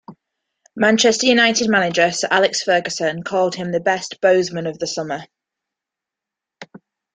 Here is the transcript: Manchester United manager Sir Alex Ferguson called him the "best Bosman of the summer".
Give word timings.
Manchester 0.75 1.27
United 1.27 1.69
manager 1.69 2.11
Sir 2.11 2.27
Alex 2.31 2.63
Ferguson 2.63 3.21
called 3.21 3.53
him 3.53 3.71
the 3.71 3.79
"best 3.79 4.19
Bosman 4.19 4.65
of 4.65 4.79
the 4.79 4.87
summer". 4.87 5.27